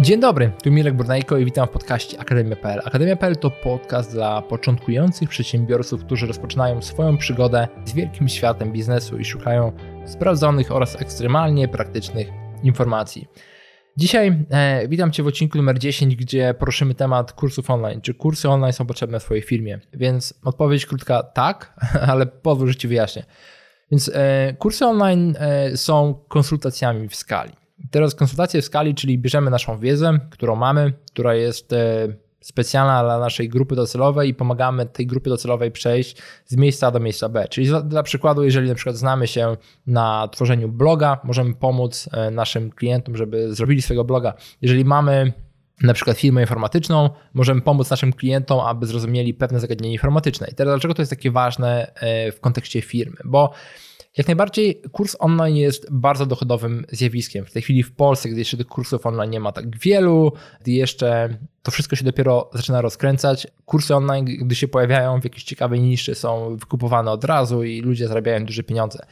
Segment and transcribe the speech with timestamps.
[0.00, 2.80] Dzień dobry, tu Mirek Burnejko i witam w podcaście Akademia.pl.
[2.84, 9.24] Akademia.pl to podcast dla początkujących przedsiębiorców, którzy rozpoczynają swoją przygodę z wielkim światem biznesu i
[9.24, 9.72] szukają
[10.06, 12.28] sprawdzonych oraz ekstremalnie praktycznych
[12.62, 13.28] informacji.
[13.96, 18.00] Dzisiaj e, witam Cię w odcinku numer 10, gdzie poruszymy temat kursów online.
[18.00, 19.80] Czy kursy online są potrzebne w Twojej firmie?
[19.92, 21.74] Więc odpowiedź krótka tak,
[22.10, 23.24] ale pozwól, że Ci wyjaśnię.
[23.90, 27.67] Więc e, kursy online e, są konsultacjami w skali.
[27.90, 32.08] Teraz konsultacje w skali, czyli bierzemy naszą wiedzę, którą mamy, która jest e,
[32.40, 37.28] specjalna dla naszej grupy docelowej i pomagamy tej grupie docelowej przejść z miejsca do miejsca
[37.28, 37.48] B.
[37.50, 39.56] Czyli dla, przykładu, jeżeli na przykład znamy się
[39.86, 44.34] na tworzeniu bloga, możemy pomóc e, naszym klientom, żeby zrobili swojego bloga.
[44.62, 45.32] Jeżeli mamy
[45.82, 50.48] na przykład firmę informatyczną, możemy pomóc naszym klientom, aby zrozumieli pewne zagadnienie informatyczne.
[50.52, 53.16] I teraz dlaczego to jest takie ważne e, w kontekście firmy?
[53.24, 53.52] Bo
[54.18, 57.44] jak najbardziej kurs online jest bardzo dochodowym zjawiskiem.
[57.44, 60.70] W tej chwili w Polsce, gdy jeszcze tych kursów online nie ma tak wielu, gdy
[60.72, 61.28] jeszcze
[61.62, 66.14] to wszystko się dopiero zaczyna rozkręcać, kursy online, gdy się pojawiają w jakiejś ciekawej niszy,
[66.14, 69.06] są wykupowane od razu i ludzie zarabiają duże pieniądze.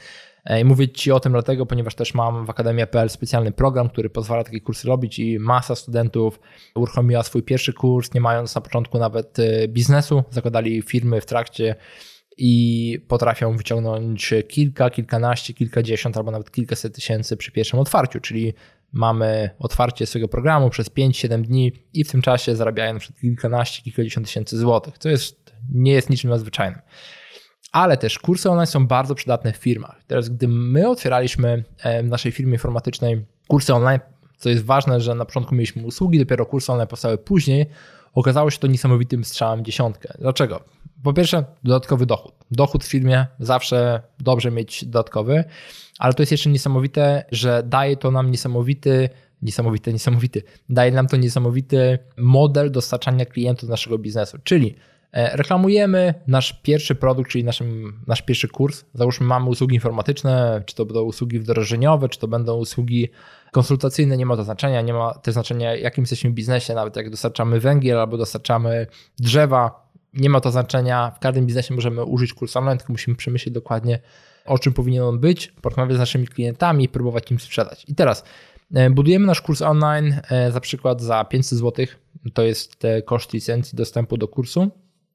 [0.61, 4.45] I mówię Ci o tym dlatego, ponieważ też mam w Akademia.pl specjalny program, który pozwala
[4.45, 6.41] takie kursy robić i masa studentów
[6.75, 11.77] uruchomiła swój pierwszy kurs, nie mając na początku nawet e, biznesu, zakładali firmy w trakcie
[12.37, 18.55] i potrafią wyciągnąć kilka, kilkanaście, kilkadziesiąt albo nawet kilkaset tysięcy przy pierwszym otwarciu, czyli
[18.92, 24.27] mamy otwarcie swojego programu przez 5-7 dni i w tym czasie zarabiają przykład kilkanaście, kilkadziesiąt
[24.27, 26.81] tysięcy złotych, co jest, nie jest niczym nadzwyczajnym.
[27.73, 30.01] Ale też kursy online są bardzo przydatne w firmach.
[30.07, 34.01] Teraz, gdy my otwieraliśmy e, w naszej firmie informatycznej kursy online,
[34.37, 37.67] co jest ważne, że na początku mieliśmy usługi, dopiero kursy online powstały później,
[38.14, 40.14] okazało się to niesamowitym strzałem dziesiątkę.
[40.19, 40.75] Dlaczego?
[41.02, 42.34] Po pierwsze, dodatkowy dochód.
[42.50, 45.44] Dochód w firmie zawsze dobrze mieć dodatkowy,
[45.98, 49.08] ale to jest jeszcze niesamowite, że daje to nam niesamowity
[49.42, 50.42] niesamowity, niesamowity.
[50.69, 54.39] Daje nam to niesamowity model dostarczania klientów naszego biznesu.
[54.44, 54.74] Czyli
[55.12, 58.84] e, reklamujemy nasz pierwszy produkt, czyli naszym, nasz pierwszy kurs.
[58.95, 63.08] Załóżmy, mamy usługi informatyczne, czy to będą usługi wdrożeniowe, czy to będą usługi
[63.52, 64.80] konsultacyjne, nie ma to znaczenia.
[64.80, 68.86] Nie ma też znaczenia, jakim jesteśmy w biznesie, nawet jak dostarczamy węgiel albo dostarczamy
[69.18, 69.86] drzewa,
[70.16, 71.10] nie ma to znaczenia.
[71.10, 73.98] W każdym biznesie możemy użyć kursu online, tylko musimy przemyśleć dokładnie,
[74.44, 77.84] o czym powinien on być, porozmawiać z naszymi klientami i próbować im sprzedać.
[77.88, 78.24] I teraz
[78.74, 81.86] e, budujemy nasz kurs online e, za przykład za 500 zł,
[82.34, 84.70] to jest koszt licencji dostępu do kursu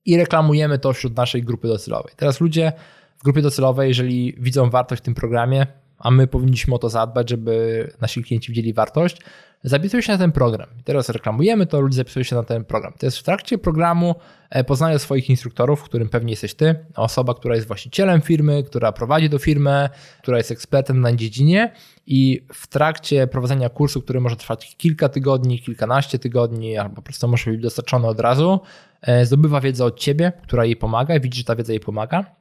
[0.06, 2.14] i reklamujemy to wśród naszej grupy docelowej.
[2.16, 2.72] Teraz ludzie
[3.18, 5.68] w grupie docelowej, jeżeli widzą wartość w tym programie,
[6.04, 9.18] a my powinniśmy o to zadbać, żeby nasi klienci widzieli wartość,
[9.64, 10.70] zapisują się na ten program.
[10.84, 12.94] Teraz reklamujemy to, ludzie zapisują się na ten program.
[13.00, 14.16] To jest w trakcie programu
[14.50, 19.30] e, poznają swoich instruktorów, którym pewnie jesteś ty, osoba, która jest właścicielem firmy, która prowadzi
[19.30, 19.90] do firmy,
[20.22, 21.74] która jest ekspertem na dziedzinie
[22.08, 27.28] i w trakcie prowadzenia kursu, który może trwać kilka tygodni, kilkanaście tygodni, albo po prostu
[27.28, 28.60] może być dostarczony od razu,
[29.02, 32.41] e, zdobywa wiedzę od ciebie, która jej pomaga, widzi, że ta wiedza jej pomaga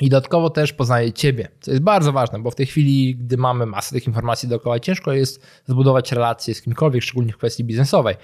[0.00, 3.66] i dodatkowo też poznaje Ciebie, co jest bardzo ważne, bo w tej chwili, gdy mamy
[3.66, 8.16] masę tych informacji dookoła, ciężko jest zbudować relacje z kimkolwiek, szczególnie w kwestii biznesowej.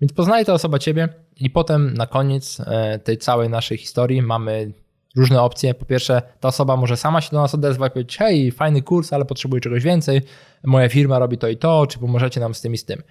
[0.00, 4.72] Więc poznaje ta osoba Ciebie i potem na koniec e, tej całej naszej historii mamy
[5.16, 5.74] różne opcje.
[5.74, 9.24] Po pierwsze, ta osoba może sama się do nas odezwać powiedzieć, hej, fajny kurs, ale
[9.24, 10.20] potrzebuję czegoś więcej,
[10.64, 13.02] moja firma robi to i to, czy pomożecie nam z tym i z tym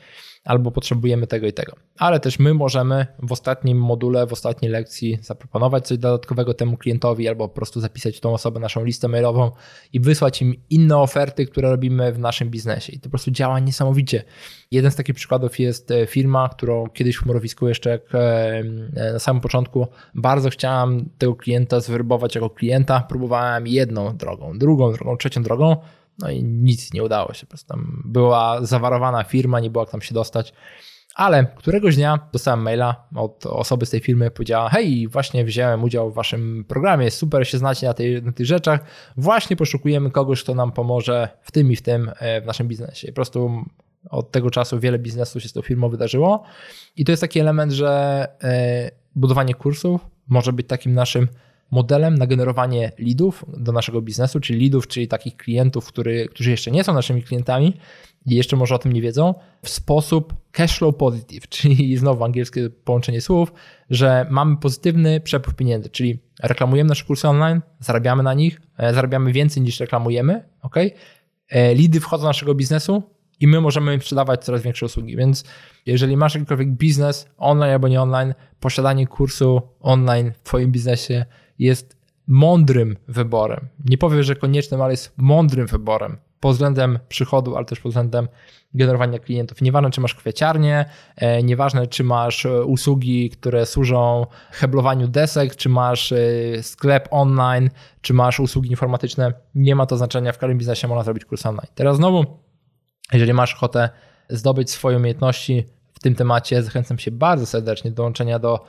[0.47, 1.73] albo potrzebujemy tego i tego.
[1.97, 7.27] Ale też my możemy w ostatnim module, w ostatniej lekcji zaproponować coś dodatkowego temu klientowi,
[7.27, 9.51] albo po prostu zapisać tą osobę naszą listę mailową
[9.93, 12.93] i wysłać im inne oferty, które robimy w naszym biznesie.
[12.93, 14.23] I to po prostu działa niesamowicie.
[14.71, 18.63] Jeden z takich przykładów jest e, firma, którą kiedyś w Morowisku jeszcze jak e,
[19.13, 23.05] na samym początku bardzo chciałem tego klienta zwyrbować jako klienta.
[23.09, 25.75] Próbowałem jedną drogą, drugą drogą, trzecią drogą
[26.19, 27.45] no i nic nie udało się.
[27.45, 30.53] Po prostu tam była zawarowana firma, nie było jak tam się dostać.
[31.15, 36.11] Ale któregoś dnia dostałem maila od osoby z tej firmy, powiedziała: Hej, właśnie wziąłem udział
[36.11, 38.79] w waszym programie, super się znacie na, tej, na tych rzeczach.
[39.17, 43.07] Właśnie poszukujemy kogoś, kto nam pomoże w tym i w tym e, w naszym biznesie.
[43.07, 43.63] I po prostu
[44.09, 46.43] od tego czasu wiele biznesów się z tą firmą wydarzyło.
[46.95, 51.27] I to jest taki element, że e, budowanie kursów może być takim naszym
[51.71, 56.71] modelem na generowanie leadów do naszego biznesu, czyli leadów, czyli takich klientów, który, którzy jeszcze
[56.71, 57.73] nie są naszymi klientami
[58.25, 59.33] i jeszcze może o tym nie wiedzą,
[59.63, 63.53] w sposób cashflow positive, czyli znowu angielskie połączenie słów,
[63.89, 69.31] że mamy pozytywny przepływ pieniędzy, czyli reklamujemy nasze kursy online, zarabiamy na nich, e, zarabiamy
[69.31, 70.75] więcej niż reklamujemy, ok?
[71.49, 73.03] E, leady wchodzą do naszego biznesu
[73.39, 75.43] i my możemy sprzedawać coraz większe usługi, więc
[75.85, 81.25] jeżeli masz jakikolwiek biznes online albo nie online, posiadanie kursu online w Twoim biznesie
[81.59, 83.67] jest mądrym wyborem.
[83.85, 88.27] Nie powiem, że koniecznym, ale jest mądrym wyborem pod względem przychodu, ale też pod względem
[88.73, 89.61] generowania klientów.
[89.61, 95.69] Nieważne, czy masz kwieciarnię, e, nieważne, czy masz e, usługi, które służą heblowaniu desek, czy
[95.69, 96.17] masz e,
[96.63, 97.69] sklep online,
[98.01, 100.31] czy masz usługi informatyczne, nie ma to znaczenia.
[100.31, 101.67] W każdym biznesie można zrobić kurs online.
[101.75, 102.25] Teraz znowu,
[103.13, 103.89] jeżeli masz ochotę
[104.29, 108.65] zdobyć swoje umiejętności w tym temacie, zachęcam się bardzo serdecznie do dołączenia do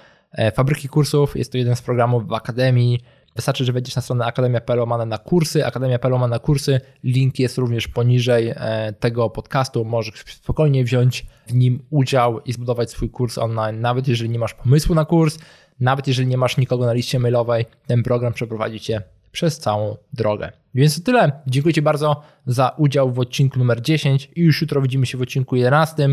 [0.55, 1.37] fabryki kursów.
[1.37, 3.01] Jest to jeden z programów w Akademii
[3.39, 6.81] Wystarczy, że wejdziesz na stronę akademia.pl na kursy, akademia.pl na kursy.
[7.05, 9.85] Link jest również poniżej e, tego podcastu.
[9.85, 14.55] Możesz spokojnie wziąć w nim udział i zbudować swój kurs online, nawet jeżeli nie masz
[14.55, 15.39] pomysłu na kurs,
[15.81, 19.03] nawet jeżeli nie masz nikogo na liście mailowej, ten program przeprowadzi cię
[19.33, 20.53] przez całą drogę.
[20.75, 21.33] Więc to tyle.
[21.47, 25.23] Dziękuję Ci bardzo za udział w odcinku numer 10 i już jutro widzimy się w
[25.23, 26.09] odcinku 11,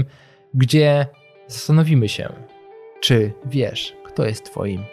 [0.54, 1.06] gdzie
[1.48, 2.34] zastanowimy się,
[3.02, 4.84] czy wiesz, kto jest Twoim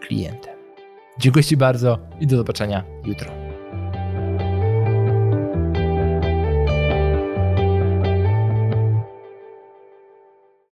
[0.00, 0.54] klientem.
[1.18, 3.37] Dziękuję Ci bardzo i do zobaczenia jutro.